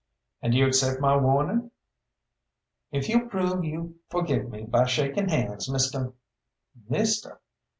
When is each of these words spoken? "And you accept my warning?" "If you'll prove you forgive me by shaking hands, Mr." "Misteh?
"And 0.41 0.55
you 0.55 0.65
accept 0.65 0.99
my 0.99 1.15
warning?" 1.15 1.69
"If 2.91 3.07
you'll 3.07 3.29
prove 3.29 3.63
you 3.63 3.99
forgive 4.09 4.49
me 4.49 4.63
by 4.63 4.85
shaking 4.87 5.29
hands, 5.29 5.69
Mr." 5.69 6.13
"Misteh? 6.89 7.37